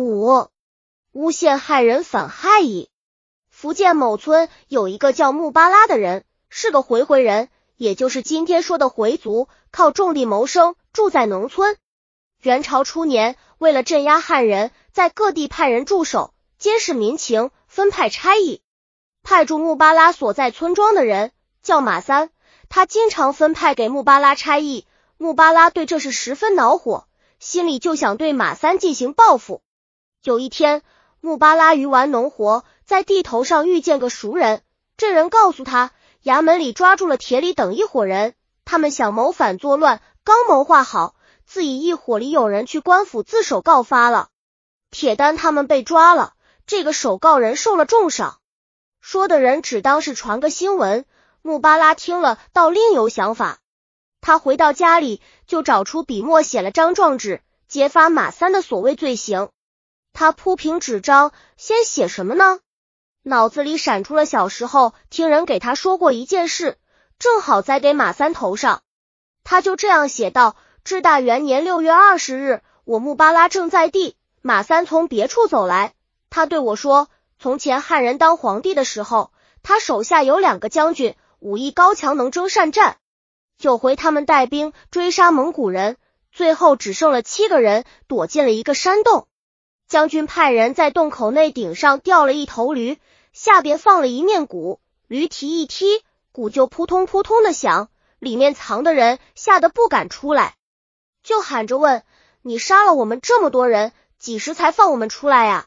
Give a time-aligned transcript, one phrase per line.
[0.00, 0.48] 五，
[1.12, 2.88] 诬陷汉人反害矣。
[3.50, 11.76] 福建某村有一个叫穆巴拉的人，是个回回人，也就是今天说的回族，靠种地谋生，住在农村。
[12.42, 18.62] 元朝初年，为了镇压汉人，在各地派人驻守，监视民情，分派差役。
[19.22, 21.32] 派驻穆巴拉所在村庄的人
[21.62, 22.30] 叫马三，
[22.70, 24.86] 他经常分派给穆巴拉差役。
[25.18, 27.06] 穆巴拉对这事十分恼火，
[27.38, 29.60] 心里就想对马三进行报复。
[30.22, 30.82] 有一天，
[31.22, 34.60] 穆巴拉鱼完农活，在地头上遇见个熟人，
[34.98, 38.34] 这人告诉他，衙门里抓住了铁里等一伙人，
[38.66, 41.14] 他们想谋反作乱，刚谋划好，
[41.46, 44.28] 自己一伙里有人去官府自首告发了，
[44.90, 46.34] 铁丹他们被抓了，
[46.66, 48.40] 这个首告人受了重赏。
[49.00, 51.06] 说的人只当是传个新闻。
[51.40, 53.60] 穆巴拉听了，倒另有想法。
[54.20, 59.48] 他回到家里，就找出笔墨，写了张状纸，揭发马三的所谓罪行。
[60.12, 62.60] 他铺平纸张，先写什么呢？
[63.22, 66.78] 脑子里闪出了小时候听人给他说过一件事，
[67.18, 68.82] 正好栽给马三头上。
[69.44, 75.94] 他就这样写道：至大元年六月二十日，我木巴拉正在地，马三从别处走来，
[76.30, 77.08] 他对我说：
[77.38, 82.96] 从前汉人当皇帝的时候，他手下有两个将军，武艺高强，能征善战。
[83.60, 85.98] 有回他们带兵追杀蒙古人，
[86.32, 89.26] 最后只剩了七个人，躲进了一个山洞。
[89.90, 92.96] 将军派人在洞口内顶上吊了一头驴，
[93.32, 97.88] 下边放了一面鼓，驴蹄一踢，鼓就扑通扑通的响。
[98.20, 100.54] 里面藏的人吓得不敢出来，
[101.24, 102.04] 就喊着问
[102.40, 105.66] ：“你杀了我们这么多人，几时才放我们出来呀？”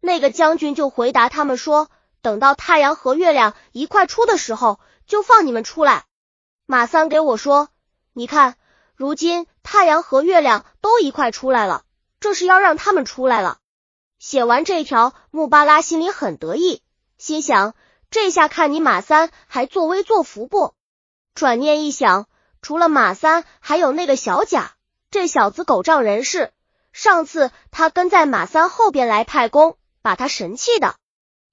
[0.00, 1.90] 那个将军就回答他们说
[2.22, 6.06] ：“等到太阳和月亮一块出的时候，就放你们出来。”
[6.64, 7.68] 马三给我说
[8.14, 8.54] ：“你看，
[8.94, 11.84] 如今太阳和月亮都一块出来了，
[12.20, 13.58] 这是要让他们出来了。”
[14.20, 16.82] 写完这条，穆巴拉心里很得意，
[17.16, 17.74] 心想：
[18.10, 20.74] 这下看你马三还作威作福不？
[21.34, 22.26] 转念一想，
[22.60, 24.72] 除了马三，还有那个小贾，
[25.10, 26.52] 这小子狗仗人势。
[26.92, 30.96] 上次他跟在马三后边来派工，把他神气的。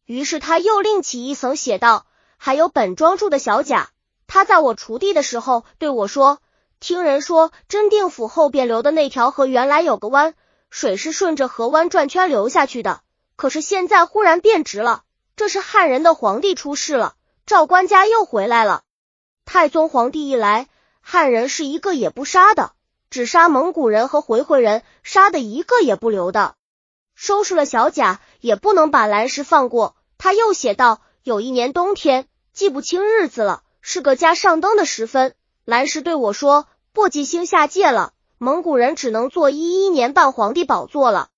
[0.04, 2.06] 于是他又另起一层，写道
[2.38, 3.90] ：“还有本庄住的小贾。”
[4.28, 6.40] 他在我锄地的时候对我说
[6.82, 10.34] ：“听人说，真定府后边流的那条河原来有个弯，
[10.70, 13.02] 水是顺着河湾转圈流下去的。
[13.36, 15.04] 可是现在忽然变直了，
[15.36, 18.84] 这是汉人的皇帝出事了，赵官家又回来了。
[19.46, 20.68] 太宗皇帝一来，
[21.02, 22.74] 汉人是一个也不杀的，
[23.10, 26.56] 只杀蒙古人和回回人，杀的一个也不留的。
[27.16, 35.34] 收拾了小贾，也不能把蓝石放过。”他又写道：“有一年冬天，记不清日子了。”是个家上灯的时分，
[35.64, 41.30] 蓝石对我说：“簸箕星下界了，蒙古人只能坐一一年半皇帝宝座了。”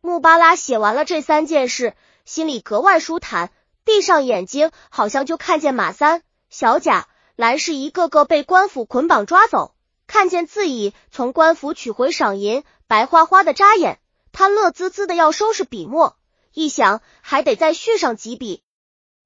[0.00, 1.94] 穆巴拉写完了这三件事，
[2.24, 3.50] 心里格外舒坦，
[3.84, 9.74] 闭上眼睛，好像就看见马三、小贾、蓝氏一个个被官府捆绑抓走，
[10.06, 13.98] 看见自己从官府取回赏银，白花花的扎眼，
[14.30, 16.16] 他乐滋滋的要收拾笔墨，
[16.54, 18.62] 一想还得再续上几笔，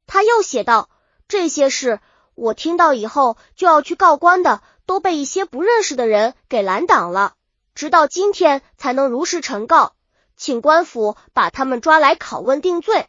[0.07, 0.89] 他又写道
[1.29, 2.01] ：“这些事。”
[2.35, 7.35] 我听到以后就要去告官的，都被一些不认识的人给拦挡了，
[7.75, 9.95] 直到今天才能如实呈告，
[10.37, 13.07] 请官府把他们抓来拷问定罪。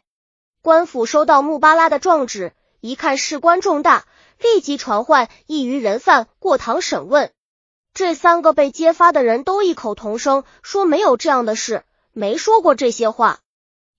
[0.62, 4.06] 官府收到穆巴拉的状纸，一看事关重大，
[4.38, 7.30] 立即传唤一余人犯过堂审问。
[7.92, 13.40] 这三个被揭发的人都异口同声说没有这样的事，没说过这些话。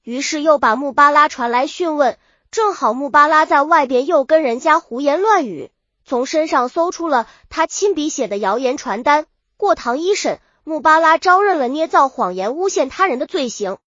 [0.02, 2.18] 于是又把穆巴拉传来讯问。
[2.52, 5.72] 正好穆巴拉在外边又跟人家胡言乱语，
[6.05, 9.25] 从身上搜出了他亲笔写的谣言传单。
[9.57, 13.77] 过堂一审，穆巴拉招认了捏造谎言诬陷他人的罪行，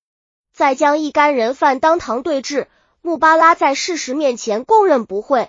[0.53, 2.67] 再将一干人犯当堂对质。
[3.01, 5.49] 穆巴拉在事实面前供认不讳。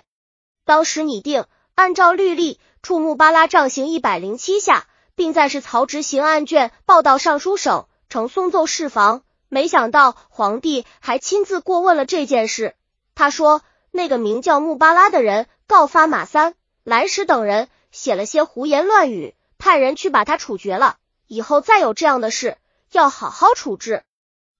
[0.64, 9.22] 当时拟定按照律例处穆巴拉杖刑一百零七下，并在是曹执行案卷报到尚书省，呈送奏事房。
[9.48, 12.76] 没想到皇帝还亲自过问了这件事。
[13.16, 16.54] 他说：“那个名叫穆巴拉的人告发马三、
[16.90, 20.96] 蓝石等人写了些胡言乱语，派人去把他处决了。
[21.28, 22.58] 以后再有这样的事，
[22.90, 24.02] 要好好处置。”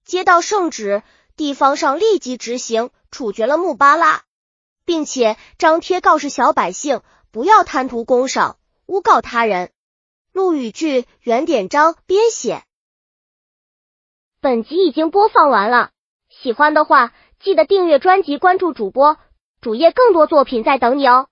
[0.06, 1.02] 接到圣旨，
[1.34, 4.22] 地方上立即执行处决了穆巴拉，
[4.84, 9.72] 并且张贴告示小百姓不要贪图功赏，诬告他人。
[10.32, 12.62] 陆羽句原典章编写。
[14.40, 15.90] 本集已经播放完了，
[16.28, 17.12] 喜欢的话。
[17.40, 19.16] 记得订阅专辑，关注主播，
[19.60, 21.26] 主页更多作品在等你哦。